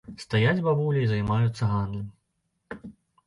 [0.21, 2.89] Стаяць бабулі і займаюцца гандлем.